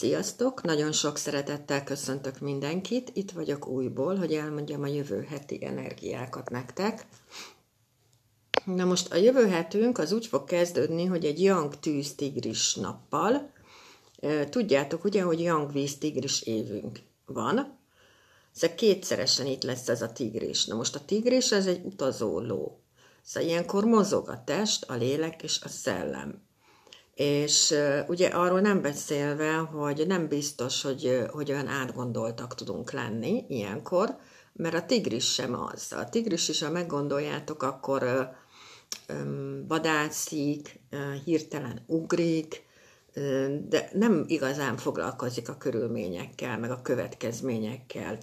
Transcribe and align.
Sziasztok! 0.00 0.62
Nagyon 0.62 0.92
sok 0.92 1.16
szeretettel 1.16 1.84
köszöntök 1.84 2.38
mindenkit. 2.38 3.10
Itt 3.14 3.30
vagyok 3.30 3.66
újból, 3.66 4.16
hogy 4.16 4.32
elmondjam 4.32 4.82
a 4.82 4.86
jövő 4.86 5.22
heti 5.28 5.64
energiákat 5.64 6.50
nektek. 6.50 7.06
Na 8.64 8.84
most 8.84 9.12
a 9.12 9.16
jövő 9.16 9.46
hetünk 9.46 9.98
az 9.98 10.12
úgy 10.12 10.26
fog 10.26 10.44
kezdődni, 10.44 11.04
hogy 11.04 11.24
egy 11.24 11.42
Young 11.42 11.78
tűz 11.78 12.14
tigris 12.14 12.74
nappal. 12.74 13.52
Tudjátok 14.48 15.04
ugye, 15.04 15.22
hogy 15.22 15.40
Young 15.40 15.72
víz 15.72 15.98
tigris 15.98 16.42
évünk 16.42 17.00
van. 17.26 17.78
Szóval 18.52 18.76
kétszeresen 18.76 19.46
itt 19.46 19.62
lesz 19.62 19.88
ez 19.88 20.02
a 20.02 20.12
tigris. 20.12 20.64
Na 20.64 20.74
most 20.74 20.94
a 20.94 21.04
tigris 21.04 21.52
ez 21.52 21.66
egy 21.66 21.84
utazó 21.84 22.40
ló. 22.40 22.80
Szóval 23.22 23.48
ilyenkor 23.48 23.84
mozog 23.84 24.28
a 24.28 24.42
test, 24.44 24.84
a 24.84 24.94
lélek 24.94 25.42
és 25.42 25.60
a 25.62 25.68
szellem 25.68 26.48
és 27.20 27.74
ugye 28.06 28.28
arról 28.28 28.60
nem 28.60 28.82
beszélve, 28.82 29.56
hogy 29.56 30.06
nem 30.06 30.28
biztos, 30.28 30.82
hogy, 30.82 31.26
hogy 31.30 31.50
olyan 31.50 31.66
átgondoltak 31.66 32.54
tudunk 32.54 32.92
lenni 32.92 33.44
ilyenkor, 33.48 34.16
mert 34.52 34.74
a 34.74 34.86
tigris 34.86 35.32
sem 35.32 35.54
az. 35.54 35.92
A 35.92 36.08
tigris 36.08 36.48
is, 36.48 36.62
ha 36.62 36.70
meggondoljátok, 36.70 37.62
akkor 37.62 38.30
vadászik, 39.68 40.80
hirtelen 41.24 41.84
ugrik, 41.86 42.64
de 43.68 43.90
nem 43.92 44.24
igazán 44.26 44.76
foglalkozik 44.76 45.48
a 45.48 45.56
körülményekkel, 45.56 46.58
meg 46.58 46.70
a 46.70 46.82
következményekkel. 46.82 48.18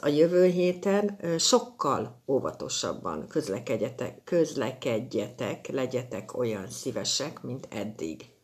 A 0.00 0.08
jövő 0.08 0.44
héten 0.44 1.18
sokkal 1.38 2.22
óvatosabban 2.26 3.26
közlekedjetek, 3.26 4.24
közlekedjetek, 4.24 5.66
legyetek 5.66 6.38
olyan 6.38 6.68
szívesek, 6.70 7.42
mint 7.42 7.68
eddig 7.70 8.36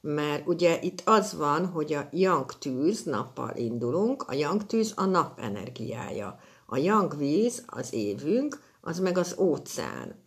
mert 0.00 0.46
ugye 0.46 0.78
itt 0.80 1.02
az 1.04 1.36
van, 1.36 1.66
hogy 1.66 1.92
a 1.92 2.08
yang 2.12 2.58
tűz, 2.58 3.02
nappal 3.02 3.56
indulunk, 3.56 4.22
a 4.22 4.34
yang 4.34 4.66
tűz 4.66 4.92
a 4.96 5.04
nap 5.04 5.40
energiája. 5.40 6.38
A 6.66 6.76
yang 6.76 7.16
víz, 7.16 7.62
az 7.66 7.92
évünk, 7.92 8.60
az 8.80 8.98
meg 8.98 9.18
az 9.18 9.34
óceán. 9.38 10.26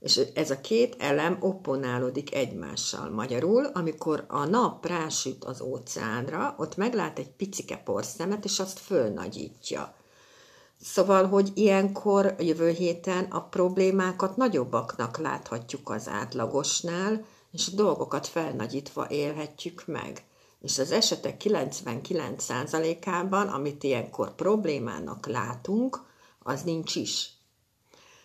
És 0.00 0.16
ez 0.34 0.50
a 0.50 0.60
két 0.60 0.96
elem 0.98 1.36
opponálódik 1.40 2.34
egymással. 2.34 3.10
Magyarul, 3.10 3.64
amikor 3.64 4.24
a 4.28 4.44
nap 4.44 4.86
rásüt 4.86 5.44
az 5.44 5.60
óceánra, 5.60 6.54
ott 6.58 6.76
meglát 6.76 7.18
egy 7.18 7.30
picike 7.30 7.76
porszemet, 7.76 8.44
és 8.44 8.58
azt 8.58 8.78
fölnagyítja. 8.78 9.94
Szóval, 10.80 11.26
hogy 11.26 11.50
ilyenkor 11.54 12.34
jövő 12.38 12.68
héten 12.68 13.24
a 13.24 13.48
problémákat 13.48 14.36
nagyobbaknak 14.36 15.18
láthatjuk 15.18 15.90
az 15.90 16.08
átlagosnál, 16.08 17.24
és 17.52 17.68
a 17.72 17.74
dolgokat 17.74 18.26
felnagyítva 18.26 19.10
élhetjük 19.10 19.86
meg. 19.86 20.24
És 20.60 20.78
az 20.78 20.90
esetek 20.90 21.42
99%-ában, 21.44 23.48
amit 23.48 23.82
ilyenkor 23.82 24.34
problémának 24.34 25.26
látunk, 25.26 26.00
az 26.38 26.62
nincs 26.62 26.96
is. 26.96 27.32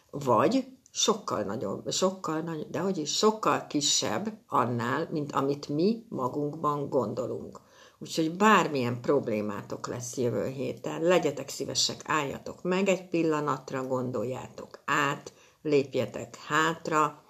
Vagy 0.09 0.67
sokkal 0.91 1.43
nagyobb, 1.43 1.91
sokkal 1.91 2.39
nagyobb, 2.39 2.69
de 2.69 2.79
hogy 2.79 2.97
is 2.97 3.17
sokkal 3.17 3.67
kisebb 3.67 4.33
annál, 4.47 5.07
mint 5.11 5.31
amit 5.31 5.69
mi 5.69 6.05
magunkban 6.09 6.89
gondolunk. 6.89 7.59
Úgyhogy 7.97 8.37
bármilyen 8.37 9.01
problémátok 9.01 9.87
lesz 9.87 10.17
jövő 10.17 10.47
héten, 10.47 11.01
legyetek 11.01 11.49
szívesek, 11.49 12.01
álljatok 12.05 12.63
meg 12.63 12.87
egy 12.87 13.09
pillanatra, 13.09 13.87
gondoljátok 13.87 14.79
át, 14.85 15.33
lépjetek 15.61 16.35
hátra, 16.35 17.24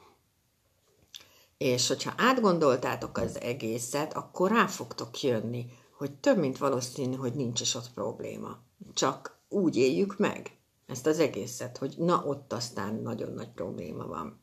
és 1.57 1.87
hogyha 1.87 2.13
átgondoltátok 2.17 3.17
az 3.17 3.41
egészet, 3.41 4.13
akkor 4.13 4.51
rá 4.51 4.67
fogtok 4.67 5.21
jönni, 5.21 5.65
hogy 5.97 6.11
több 6.11 6.37
mint 6.37 6.57
valószínű, 6.57 7.15
hogy 7.15 7.33
nincs 7.33 7.61
is 7.61 7.75
ott 7.75 7.91
probléma. 7.93 8.57
Csak 8.93 9.37
úgy 9.49 9.75
éljük 9.75 10.17
meg 10.17 10.57
ezt 10.87 11.05
az 11.05 11.19
egészet, 11.19 11.77
hogy 11.77 11.95
na 11.97 12.23
ott 12.25 12.53
aztán 12.53 12.95
nagyon 12.95 13.33
nagy 13.33 13.49
probléma 13.49 14.05
van. 14.05 14.39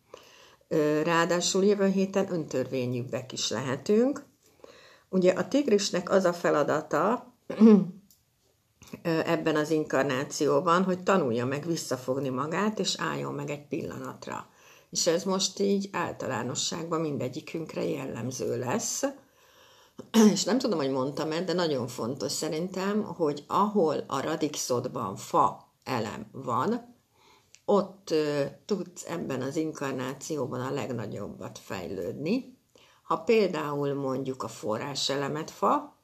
Ráadásul 1.05 1.65
jövő 1.65 1.87
héten 1.87 2.33
öntörvényűbbek 2.33 3.33
is 3.33 3.51
lehetünk. 3.51 4.25
Ugye 5.09 5.33
a 5.33 5.49
tigrisnek 5.49 6.11
az 6.11 6.25
a 6.25 6.33
feladata 6.33 7.33
ebben 9.03 9.57
az 9.57 9.71
inkarnációban, 9.71 10.85
hogy 10.85 11.03
tanulja 11.03 11.47
meg 11.47 11.67
visszafogni 11.67 12.29
magát, 12.29 12.79
és 12.79 12.97
álljon 12.99 13.35
meg 13.35 13.51
egy 13.51 13.67
pillanatra 13.67 14.47
és 14.93 15.07
ez 15.07 15.25
most 15.25 15.59
így 15.59 15.89
általánosságban 15.93 17.01
mindegyikünkre 17.01 17.85
jellemző 17.85 18.59
lesz. 18.59 19.03
És 20.33 20.45
nem 20.45 20.59
tudom, 20.59 20.79
hogy 20.79 20.91
mondtam-e, 20.91 21.41
de 21.41 21.53
nagyon 21.53 21.89
fontos 21.89 22.33
szerintem, 22.33 23.03
hogy 23.03 23.45
ahol 23.47 24.05
a 24.07 24.21
radixodban 24.21 25.17
fa 25.17 25.73
elem 25.85 26.27
van, 26.33 26.97
ott 27.65 28.15
tudsz 28.65 29.05
ebben 29.09 29.43
az 29.43 29.57
inkarnációban 29.57 30.61
a 30.61 30.71
legnagyobbat 30.71 31.59
fejlődni. 31.59 32.59
Ha 33.03 33.17
például 33.17 33.95
mondjuk 33.95 34.43
a 34.43 34.49
forráselemet 34.49 35.51
fa, 35.51 35.97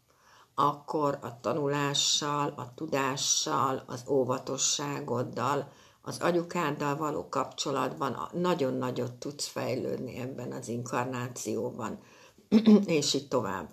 akkor 0.54 1.18
a 1.22 1.40
tanulással, 1.40 2.54
a 2.56 2.74
tudással, 2.74 3.82
az 3.86 4.04
óvatosságoddal, 4.08 5.72
az 6.02 6.18
agyukáddal 6.20 6.96
való 6.96 7.28
kapcsolatban 7.28 8.28
nagyon 8.32 8.74
nagyot 8.74 9.12
tudsz 9.12 9.46
fejlődni 9.46 10.16
ebben 10.16 10.52
az 10.52 10.68
inkarnációban, 10.68 11.98
és 12.86 13.14
így 13.14 13.28
tovább. 13.28 13.68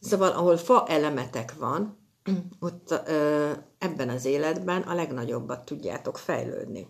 Szóval, 0.00 0.30
ahol 0.32 0.56
fa 0.56 0.86
elemetek 0.86 1.54
van, 1.58 1.98
ott 2.60 2.90
ö, 3.06 3.50
ebben 3.78 4.08
az 4.08 4.24
életben 4.24 4.82
a 4.82 4.94
legnagyobbat 4.94 5.64
tudjátok 5.64 6.18
fejlődni. 6.18 6.88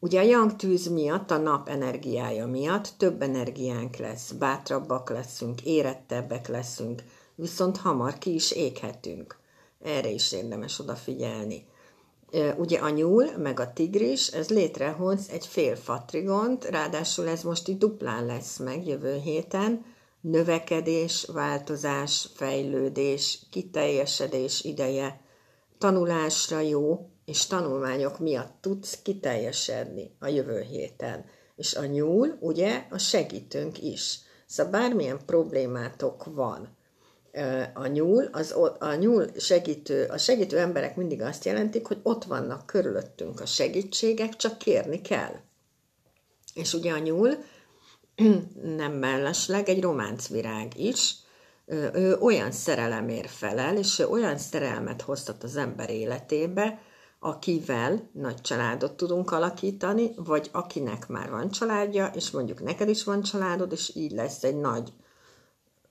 Ugye 0.00 0.20
a 0.20 0.22
yang 0.22 0.56
tűz 0.56 0.86
miatt, 0.86 1.30
a 1.30 1.36
nap 1.36 1.68
energiája 1.68 2.46
miatt 2.46 2.94
több 2.96 3.22
energiánk 3.22 3.96
lesz, 3.96 4.32
bátrabbak 4.32 5.10
leszünk, 5.10 5.62
érettebbek 5.62 6.48
leszünk, 6.48 7.02
viszont 7.34 7.76
hamar 7.76 8.18
ki 8.18 8.34
is 8.34 8.50
éghetünk. 8.50 9.38
Erre 9.82 10.08
is 10.08 10.32
érdemes 10.32 10.78
odafigyelni 10.78 11.66
ugye 12.56 12.78
a 12.78 12.88
nyúl, 12.88 13.36
meg 13.36 13.60
a 13.60 13.72
tigris, 13.72 14.26
ez 14.26 14.48
létrehoz 14.48 15.28
egy 15.30 15.46
fél 15.46 15.76
fatrigont, 15.76 16.64
ráadásul 16.64 17.28
ez 17.28 17.42
most 17.42 17.68
így 17.68 17.78
duplán 17.78 18.26
lesz 18.26 18.58
meg 18.58 18.86
jövő 18.86 19.14
héten, 19.14 19.84
növekedés, 20.20 21.24
változás, 21.32 22.28
fejlődés, 22.34 23.46
kiteljesedés 23.50 24.64
ideje, 24.64 25.20
tanulásra 25.78 26.60
jó, 26.60 27.10
és 27.24 27.46
tanulmányok 27.46 28.18
miatt 28.18 28.54
tudsz 28.60 29.02
kiteljesedni 29.02 30.16
a 30.18 30.26
jövő 30.26 30.60
héten. 30.60 31.24
És 31.56 31.74
a 31.74 31.84
nyúl, 31.84 32.36
ugye, 32.40 32.86
a 32.90 32.98
segítőnk 32.98 33.82
is. 33.82 34.20
Szóval 34.46 34.72
bármilyen 34.72 35.18
problémátok 35.26 36.24
van, 36.24 36.77
a 37.74 37.86
nyúl, 37.86 38.28
az, 38.32 38.56
a 38.78 38.94
nyúl 38.94 39.26
segítő, 39.38 40.04
a 40.04 40.18
segítő 40.18 40.58
emberek 40.58 40.96
mindig 40.96 41.22
azt 41.22 41.44
jelentik, 41.44 41.86
hogy 41.86 41.98
ott 42.02 42.24
vannak 42.24 42.66
körülöttünk 42.66 43.40
a 43.40 43.46
segítségek, 43.46 44.36
csak 44.36 44.58
kérni 44.58 45.00
kell. 45.00 45.34
És 46.54 46.72
ugye 46.72 46.92
a 46.92 46.98
nyúl 46.98 47.30
nem 48.76 48.92
mellesleg 48.92 49.68
egy 49.68 49.82
románcvirág 49.82 50.78
is, 50.78 51.14
ő 51.92 52.16
olyan 52.20 52.52
szerelemért 52.52 53.30
felel, 53.30 53.76
és 53.76 53.98
ő 53.98 54.06
olyan 54.06 54.38
szerelmet 54.38 55.02
hoztat 55.02 55.42
az 55.42 55.56
ember 55.56 55.90
életébe, 55.90 56.80
akivel 57.20 58.10
nagy 58.12 58.40
családot 58.40 58.96
tudunk 58.96 59.30
alakítani, 59.30 60.10
vagy 60.16 60.48
akinek 60.52 61.08
már 61.08 61.30
van 61.30 61.50
családja, 61.50 62.10
és 62.14 62.30
mondjuk 62.30 62.62
neked 62.62 62.88
is 62.88 63.04
van 63.04 63.22
családod, 63.22 63.72
és 63.72 63.96
így 63.96 64.12
lesz 64.12 64.44
egy 64.44 64.56
nagy 64.56 64.92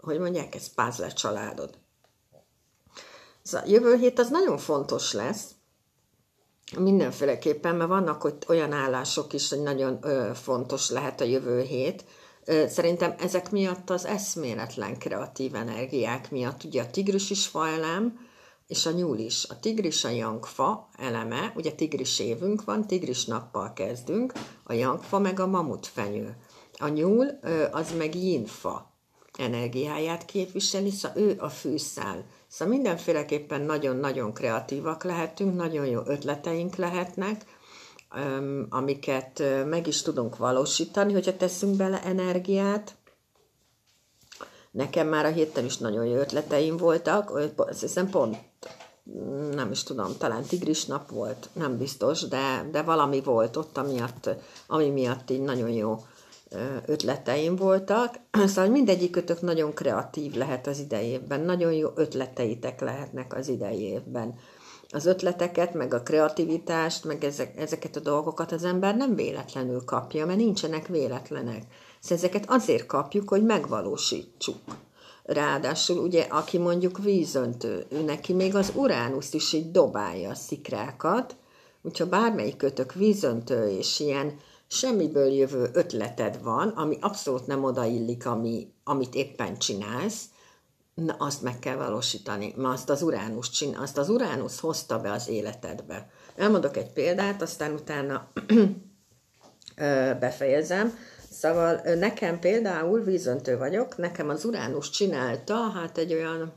hogy 0.08 0.20
mondják, 0.20 0.56
ez 0.56 0.74
puzzle 0.74 1.08
családod. 1.08 1.78
Szóval 3.42 3.70
jövő 3.70 3.96
hét 3.96 4.20
az 4.20 4.30
nagyon 4.30 4.58
fontos 4.58 5.14
lesz, 5.14 5.52
mindenféleképpen, 6.76 7.76
mert 7.76 7.90
vannak 7.90 8.24
ott 8.24 8.50
olyan 8.50 8.72
állások 8.72 9.34
is, 9.34 9.50
hogy 9.50 9.62
nagyon 9.62 9.98
ö, 10.02 10.32
fontos 10.34 10.90
lehet 10.90 11.22
a 11.22 11.24
jövő 11.24 11.62
hét. 11.62 12.06
Ö, 12.46 12.68
szerintem 12.68 13.16
ezek 13.20 13.52
miatt 13.52 13.90
az 13.90 14.06
eszméletlen 14.06 14.98
kreatív 15.00 15.56
energiák 15.56 16.32
miatt, 16.32 16.64
ugye 16.64 16.82
a 16.82 16.90
tigris 16.90 17.30
is 17.30 17.48
faelem, 17.48 18.20
és 18.68 18.86
a 18.86 18.92
nyúl 18.92 19.18
is. 19.18 19.46
A 19.50 19.60
tigris 19.60 20.04
a 20.04 20.10
jangfa 20.10 20.90
eleme, 20.98 21.52
ugye 21.56 21.72
tigris 21.72 22.20
évünk 22.20 22.64
van, 22.64 22.88
tigris 22.88 23.26
nappal 23.26 23.74
kezdünk, 23.74 24.34
a 24.64 24.74
jangfa 24.74 25.20
meg 25.20 25.40
a 25.40 25.48
mamutfenyő. 25.48 26.38
A 26.78 26.88
nyúl 26.88 27.26
az 27.72 27.94
meg 27.98 28.16
yinfa 28.16 28.97
energiáját 29.38 30.26
képviseli, 30.26 30.90
szóval 30.90 31.22
ő 31.22 31.36
a 31.40 31.50
fűszál. 31.50 32.26
Szóval 32.48 32.74
mindenféleképpen 32.74 33.62
nagyon-nagyon 33.62 34.34
kreatívak 34.34 35.04
lehetünk, 35.04 35.56
nagyon 35.56 35.86
jó 35.86 36.02
ötleteink 36.06 36.76
lehetnek, 36.76 37.46
amiket 38.70 39.44
meg 39.66 39.88
is 39.88 40.02
tudunk 40.02 40.38
valósítani, 40.38 41.14
hogyha 41.14 41.38
teszünk 41.38 41.76
bele 41.76 42.04
energiát, 42.04 42.96
Nekem 44.72 45.08
már 45.08 45.26
a 45.26 45.30
héten 45.32 45.66
is 45.66 45.78
nagyon 45.78 46.06
jó 46.06 46.16
ötleteim 46.16 46.78
voltak, 46.78 47.32
azt 47.56 47.82
hiszem 47.82 48.10
pont 48.10 48.38
nem 49.52 49.72
is 49.72 49.84
tudom, 49.84 50.18
talán 50.18 50.44
tigris 50.44 50.86
nap 50.86 51.10
volt, 51.10 51.50
nem 51.54 51.78
biztos, 51.78 52.28
de, 52.28 52.68
de 52.72 52.82
valami 52.82 53.22
volt 53.22 53.56
ott, 53.56 53.78
amiatt, 53.78 54.30
ami 54.68 54.90
miatt 54.90 55.30
így 55.30 55.42
nagyon 55.42 55.70
jó 55.70 56.06
ötleteim 56.86 57.56
voltak. 57.56 58.16
Szóval 58.46 58.72
mindegyikőtök 58.72 59.42
nagyon 59.42 59.74
kreatív 59.74 60.34
lehet 60.34 60.68
az 60.68 60.80
idejében, 60.80 61.42
nagyon 61.42 61.74
jó 61.74 61.90
ötleteitek 61.96 62.82
lehetnek 62.82 63.34
az 63.36 63.48
idejében. 63.48 64.36
Az 64.90 65.06
ötleteket, 65.06 65.74
meg 65.74 65.94
a 65.94 66.02
kreativitást, 66.02 67.06
meg 67.06 67.24
ezek, 67.24 67.58
ezeket 67.58 67.96
a 67.96 68.00
dolgokat 68.00 68.52
az 68.52 68.64
ember 68.64 68.96
nem 68.96 69.16
véletlenül 69.16 69.84
kapja, 69.86 70.26
mert 70.26 70.38
nincsenek 70.38 70.88
véletlenek. 70.88 71.64
Szóval 72.00 72.18
ezeket 72.18 72.50
azért 72.50 72.86
kapjuk, 72.86 73.30
hogy 73.30 73.44
megvalósítsuk. 73.44 74.58
Ráadásul 75.24 75.98
ugye, 75.98 76.22
aki 76.22 76.58
mondjuk 76.58 76.98
vízöntő, 76.98 77.86
ő 77.90 78.02
neki 78.02 78.34
még 78.34 78.56
az 78.56 78.72
Uránuszt 78.76 79.34
is 79.34 79.54
így 79.54 79.72
dobálja 79.72 80.30
a 80.30 80.36
szikrákat, 80.36 81.36
úgyhogy 81.82 82.10
bármelyik 82.10 82.58
kötök 82.58 82.94
vízöntő 82.94 83.70
és 83.70 84.00
ilyen 84.00 84.40
semmiből 84.68 85.28
jövő 85.28 85.70
ötleted 85.74 86.44
van, 86.44 86.68
ami 86.68 86.98
abszolút 87.02 87.48
nem 87.48 87.64
odaillik, 87.64 88.26
ami, 88.26 88.74
amit 88.84 89.16
éppen 89.16 89.58
csinálsz, 89.58 90.24
na 90.94 91.16
azt 91.18 91.42
meg 91.42 91.60
kell 91.60 91.76
valósítani, 91.76 92.54
mert 92.56 92.74
azt 92.74 92.90
az 92.90 93.02
Uránus 93.02 93.50
csinál, 93.50 93.82
azt 93.82 93.98
az 93.98 94.10
Uránus 94.10 94.60
hozta 94.60 95.00
be 95.00 95.12
az 95.12 95.28
életedbe. 95.28 96.10
Elmondok 96.36 96.78
egy 96.78 96.92
példát, 96.92 97.42
aztán 97.42 97.74
utána 97.74 98.32
befejezem. 100.20 100.98
Szóval 101.32 101.82
nekem 101.96 102.40
például 102.40 103.04
vízöntő 103.04 103.58
vagyok, 103.58 103.98
nekem 103.98 104.30
az 104.30 104.46
Uránus 104.46 104.90
csinálta, 104.90 105.56
hát 105.56 105.98
egy 105.98 106.14
olyan, 106.14 106.54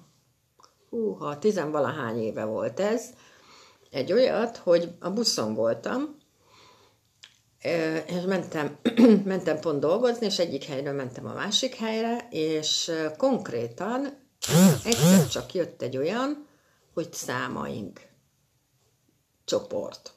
húha, 0.90 1.38
tizenvalahány 1.38 2.18
éve 2.18 2.44
volt 2.44 2.80
ez, 2.80 3.04
egy 3.90 4.12
olyat, 4.12 4.56
hogy 4.56 4.92
a 5.00 5.10
buszon 5.10 5.54
voltam, 5.54 6.16
és 8.06 8.22
mentem, 8.26 8.78
mentem 9.24 9.60
pont 9.60 9.80
dolgozni, 9.80 10.26
és 10.26 10.38
egyik 10.38 10.64
helyről 10.64 10.92
mentem 10.92 11.26
a 11.26 11.32
másik 11.32 11.74
helyre, 11.74 12.28
és 12.30 12.92
konkrétan 13.16 14.18
egyszer 14.84 15.28
csak 15.28 15.54
jött 15.54 15.82
egy 15.82 15.96
olyan, 15.96 16.46
hogy 16.94 17.12
számaink 17.12 18.00
csoport. 19.44 20.12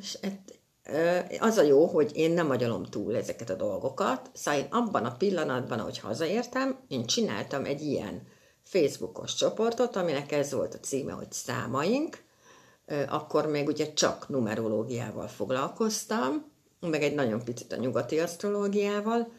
És 0.00 0.18
az 1.38 1.56
a 1.56 1.62
jó, 1.62 1.86
hogy 1.86 2.16
én 2.16 2.30
nem 2.30 2.50
agyalom 2.50 2.84
túl 2.84 3.16
ezeket 3.16 3.50
a 3.50 3.54
dolgokat, 3.54 4.30
szóval 4.32 4.60
én 4.60 4.66
abban 4.70 5.04
a 5.04 5.16
pillanatban, 5.16 5.78
ahogy 5.78 5.98
hazaértem, 5.98 6.78
én 6.88 7.06
csináltam 7.06 7.64
egy 7.64 7.82
ilyen 7.82 8.22
Facebookos 8.62 9.34
csoportot, 9.34 9.96
aminek 9.96 10.32
ez 10.32 10.52
volt 10.52 10.74
a 10.74 10.80
címe, 10.80 11.12
hogy 11.12 11.32
számaink, 11.32 12.24
akkor 13.08 13.46
még 13.46 13.66
ugye 13.66 13.92
csak 13.92 14.28
numerológiával 14.28 15.28
foglalkoztam, 15.28 16.52
meg 16.80 17.02
egy 17.02 17.14
nagyon 17.14 17.44
picit 17.44 17.72
a 17.72 17.76
nyugati 17.76 18.18
asztrológiával. 18.18 19.32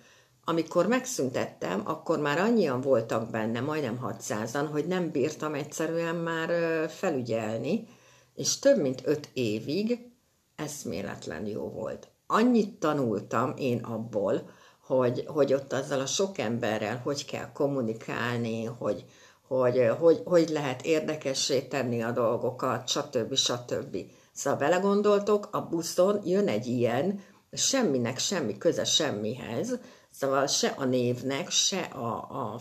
Amikor 0.43 0.87
megszüntettem, 0.87 1.81
akkor 1.85 2.19
már 2.19 2.39
annyian 2.39 2.81
voltak 2.81 3.29
benne, 3.29 3.59
majdnem 3.59 3.99
600-an, 4.03 4.67
hogy 4.71 4.87
nem 4.87 5.11
bírtam 5.11 5.53
egyszerűen 5.53 6.15
már 6.15 6.49
felügyelni, 6.89 7.87
és 8.35 8.59
több 8.59 8.81
mint 8.81 9.01
öt 9.05 9.29
évig 9.33 10.11
eszméletlen 10.55 11.45
jó 11.45 11.69
volt. 11.69 12.07
Annyit 12.27 12.79
tanultam 12.79 13.53
én 13.57 13.79
abból, 13.79 14.49
hogy, 14.87 15.23
hogy 15.27 15.53
ott 15.53 15.73
azzal 15.73 15.99
a 15.99 16.05
sok 16.05 16.37
emberrel 16.37 17.01
hogy 17.03 17.25
kell 17.25 17.51
kommunikálni, 17.51 18.63
hogy, 18.63 19.05
hogy, 19.47 19.87
hogy 19.99 20.21
hogy 20.25 20.49
lehet 20.49 20.85
érdekessé 20.85 21.61
tenni 21.61 22.03
a 22.03 22.11
dolgokat, 22.11 22.87
stb. 22.87 23.35
stb. 23.35 23.97
Szóval 24.33 24.59
belegondoltok, 24.59 25.49
a 25.51 25.61
buszon 25.61 26.21
jön 26.25 26.47
egy 26.47 26.65
ilyen, 26.65 27.19
semminek 27.51 28.17
semmi 28.17 28.57
köze 28.57 28.83
semmihez, 28.83 29.79
szóval 30.11 30.47
se 30.47 30.67
a 30.67 30.85
névnek, 30.85 31.49
se 31.49 31.79
a, 31.79 32.13
a 32.15 32.59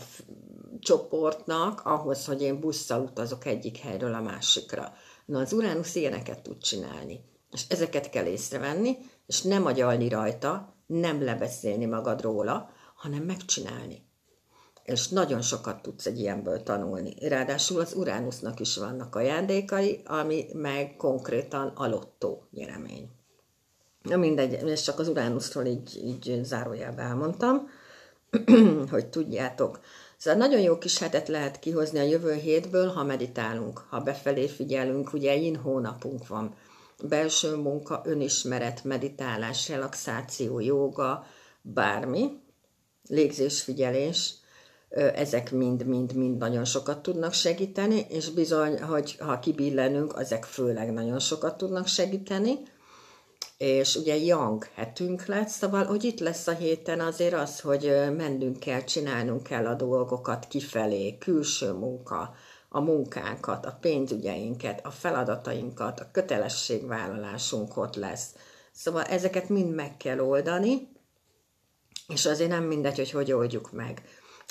csoportnak 0.79 1.81
ahhoz, 1.85 2.25
hogy 2.25 2.41
én 2.41 2.59
busszal 2.59 3.01
utazok 3.01 3.45
egyik 3.45 3.77
helyről 3.77 4.13
a 4.13 4.21
másikra. 4.21 4.93
Na, 5.25 5.39
az 5.39 5.53
Uránusz 5.53 5.95
ilyeneket 5.95 6.41
tud 6.41 6.57
csinálni. 6.57 7.19
És 7.51 7.63
ezeket 7.67 8.09
kell 8.09 8.25
észrevenni, 8.25 8.97
és 9.25 9.41
nem 9.41 9.65
agyalni 9.65 10.09
rajta, 10.09 10.73
nem 10.85 11.23
lebeszélni 11.23 11.85
magad 11.85 12.21
róla, 12.21 12.69
hanem 12.95 13.23
megcsinálni 13.23 14.06
és 14.87 15.07
nagyon 15.07 15.41
sokat 15.41 15.81
tudsz 15.81 16.05
egy 16.05 16.19
ilyenből 16.19 16.63
tanulni. 16.63 17.27
Ráadásul 17.27 17.79
az 17.79 17.93
Uránusznak 17.93 18.59
is 18.59 18.77
vannak 18.77 19.15
ajándékai, 19.15 20.01
ami 20.05 20.45
meg 20.53 20.95
konkrétan 20.97 21.67
a 21.75 21.87
lottó 21.87 22.43
nyeremény. 22.51 23.09
Na 24.01 24.17
mindegy, 24.17 24.67
és 24.67 24.81
csak 24.81 24.99
az 24.99 25.07
Uránuszról 25.07 25.65
így, 25.65 26.01
így 26.03 26.39
zárójelbe 26.43 27.01
elmondtam, 27.01 27.69
hogy 28.91 29.07
tudjátok. 29.07 29.79
Szóval 30.17 30.39
nagyon 30.39 30.59
jó 30.59 30.77
kis 30.77 30.97
hetet 30.97 31.27
lehet 31.27 31.59
kihozni 31.59 31.99
a 31.99 32.03
jövő 32.03 32.33
hétből, 32.33 32.87
ha 32.87 33.03
meditálunk, 33.03 33.85
ha 33.89 33.99
befelé 33.99 34.47
figyelünk, 34.47 35.13
ugye 35.13 35.35
yin 35.35 35.55
hónapunk 35.55 36.27
van. 36.27 36.55
Belső 37.03 37.55
munka, 37.55 38.01
önismeret, 38.05 38.83
meditálás, 38.83 39.69
relaxáció, 39.69 40.59
joga, 40.59 41.25
bármi, 41.61 42.41
légzésfigyelés, 43.07 44.45
ezek 44.89 45.51
mind-mind-mind 45.51 46.37
nagyon 46.37 46.65
sokat 46.65 47.01
tudnak 47.01 47.33
segíteni, 47.33 48.05
és 48.09 48.29
bizony, 48.29 48.81
hogy 48.81 49.17
ha 49.19 49.39
kibillenünk, 49.39 50.13
ezek 50.17 50.43
főleg 50.43 50.93
nagyon 50.93 51.19
sokat 51.19 51.57
tudnak 51.57 51.87
segíteni. 51.87 52.53
És 53.57 53.95
ugye 53.95 54.15
Young 54.15 54.67
hetünk 54.75 55.25
lesz, 55.25 55.57
szóval, 55.57 55.85
hogy 55.85 56.03
itt 56.03 56.19
lesz 56.19 56.47
a 56.47 56.51
héten 56.51 56.99
azért 56.99 57.33
az, 57.33 57.59
hogy 57.59 57.93
mennünk 58.17 58.59
kell, 58.59 58.83
csinálnunk 58.83 59.43
kell 59.43 59.65
a 59.65 59.73
dolgokat 59.73 60.47
kifelé, 60.47 61.17
külső 61.17 61.71
munka, 61.71 62.33
a 62.69 62.79
munkánkat, 62.79 63.65
a 63.65 63.77
pénzügyeinket, 63.81 64.85
a 64.85 64.91
feladatainkat, 64.91 65.99
a 65.99 66.09
kötelességvállalásunk 66.11 67.77
ott 67.77 67.95
lesz. 67.95 68.35
Szóval 68.71 69.03
ezeket 69.03 69.49
mind 69.49 69.73
meg 69.73 69.97
kell 69.97 70.19
oldani, 70.19 70.89
és 72.07 72.25
azért 72.25 72.49
nem 72.49 72.63
mindegy, 72.63 72.97
hogy 72.97 73.11
hogy 73.11 73.31
oldjuk 73.31 73.71
meg 73.71 74.01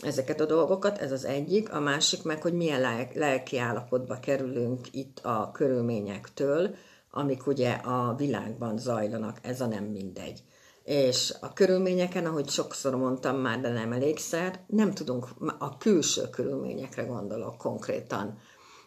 ezeket 0.02 0.40
a 0.40 0.46
dolgokat, 0.46 0.98
ez 0.98 1.12
az 1.12 1.24
egyik, 1.24 1.72
a 1.72 1.80
másik 1.80 2.22
meg, 2.22 2.42
hogy 2.42 2.52
milyen 2.52 3.08
lelki 3.14 3.58
állapotba 3.58 4.20
kerülünk 4.20 4.86
itt 4.90 5.18
a 5.22 5.50
körülményektől, 5.52 6.74
amik 7.10 7.46
ugye 7.46 7.72
a 7.72 8.14
világban 8.14 8.78
zajlanak, 8.78 9.38
ez 9.42 9.60
a 9.60 9.66
nem 9.66 9.84
mindegy. 9.84 10.42
És 10.84 11.34
a 11.40 11.52
körülményeken, 11.52 12.26
ahogy 12.26 12.48
sokszor 12.48 12.94
mondtam 12.96 13.36
már, 13.36 13.60
de 13.60 13.68
nem 13.72 13.92
elégszer, 13.92 14.60
nem 14.66 14.92
tudunk, 14.92 15.28
a 15.58 15.76
külső 15.76 16.28
körülményekre 16.30 17.02
gondolok 17.02 17.56
konkrétan, 17.56 18.38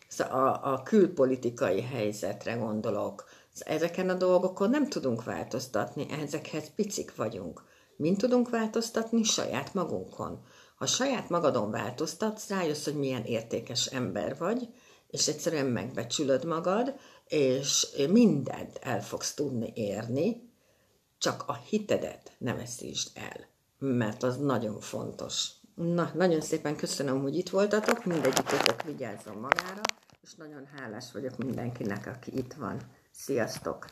szóval 0.07 0.47
a, 0.47 0.73
a 0.73 0.83
külpolitikai 0.83 1.81
helyzetre 1.81 2.53
gondolok, 2.53 3.25
szóval 3.53 3.73
ezeken 3.73 4.09
a 4.09 4.13
dolgokon 4.13 4.69
nem 4.69 4.87
tudunk 4.89 5.23
változtatni, 5.23 6.05
ezekhez 6.21 6.73
picik 6.75 7.15
vagyunk. 7.15 7.63
Mint 7.95 8.17
tudunk 8.17 8.49
változtatni? 8.49 9.23
Saját 9.23 9.73
magunkon. 9.73 10.41
Ha 10.79 10.85
saját 10.85 11.29
magadon 11.29 11.71
változtatsz, 11.71 12.49
rájössz, 12.49 12.83
hogy 12.83 12.95
milyen 12.95 13.23
értékes 13.23 13.85
ember 13.85 14.37
vagy, 14.37 14.69
és 15.07 15.27
egyszerűen 15.27 15.65
megbecsülöd 15.65 16.45
magad, 16.45 16.93
és 17.27 17.87
mindent 18.09 18.79
el 18.81 19.01
fogsz 19.01 19.33
tudni 19.33 19.71
érni, 19.75 20.49
csak 21.17 21.43
a 21.47 21.55
hitedet 21.55 22.31
ne 22.37 22.53
veszítsd 22.53 23.11
el, 23.13 23.47
mert 23.77 24.23
az 24.23 24.37
nagyon 24.37 24.79
fontos. 24.79 25.49
Na, 25.75 26.11
nagyon 26.13 26.41
szépen 26.41 26.75
köszönöm, 26.75 27.21
hogy 27.21 27.35
itt 27.35 27.49
voltatok, 27.49 28.05
mindegyikőtök 28.05 28.83
vigyázzon 28.83 29.35
magára, 29.35 29.81
és 30.21 30.35
nagyon 30.35 30.65
hálás 30.75 31.11
vagyok 31.11 31.37
mindenkinek, 31.37 32.07
aki 32.07 32.37
itt 32.37 32.53
van. 32.53 32.81
Sziasztok! 33.11 33.85